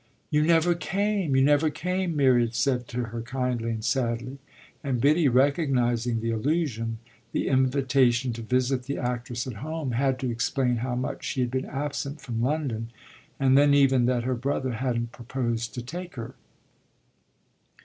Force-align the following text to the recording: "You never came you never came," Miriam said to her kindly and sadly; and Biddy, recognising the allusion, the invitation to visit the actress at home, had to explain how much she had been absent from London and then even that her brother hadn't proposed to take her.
"You 0.31 0.41
never 0.41 0.73
came 0.73 1.35
you 1.35 1.43
never 1.43 1.69
came," 1.69 2.15
Miriam 2.15 2.53
said 2.53 2.87
to 2.87 3.03
her 3.03 3.21
kindly 3.21 3.69
and 3.69 3.85
sadly; 3.85 4.39
and 4.83 4.99
Biddy, 4.99 5.27
recognising 5.27 6.21
the 6.21 6.31
allusion, 6.31 6.97
the 7.33 7.47
invitation 7.47 8.33
to 8.33 8.41
visit 8.41 8.85
the 8.85 8.97
actress 8.97 9.45
at 9.45 9.57
home, 9.61 9.91
had 9.91 10.17
to 10.21 10.31
explain 10.31 10.77
how 10.77 10.95
much 10.95 11.23
she 11.25 11.41
had 11.41 11.51
been 11.51 11.67
absent 11.67 12.19
from 12.19 12.41
London 12.41 12.89
and 13.39 13.55
then 13.55 13.75
even 13.75 14.07
that 14.07 14.23
her 14.23 14.33
brother 14.33 14.71
hadn't 14.71 15.11
proposed 15.11 15.75
to 15.75 15.83
take 15.83 16.15
her. 16.15 16.33